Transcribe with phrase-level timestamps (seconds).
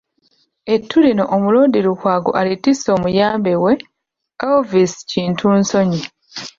[0.75, 3.73] Ettu lino Omuloodi Lukwago alitise omuyambi we,
[4.47, 6.01] Elvis Kintu Nsonyi